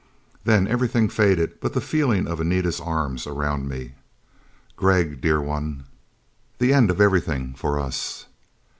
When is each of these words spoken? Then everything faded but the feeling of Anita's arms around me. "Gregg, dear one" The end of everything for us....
Then 0.45 0.67
everything 0.67 1.09
faded 1.09 1.59
but 1.59 1.73
the 1.73 1.79
feeling 1.79 2.27
of 2.27 2.39
Anita's 2.41 2.79
arms 2.79 3.27
around 3.27 3.69
me. 3.69 3.93
"Gregg, 4.75 5.21
dear 5.21 5.39
one" 5.39 5.83
The 6.57 6.73
end 6.73 6.89
of 6.89 6.99
everything 6.99 7.53
for 7.53 7.79
us.... 7.79 8.25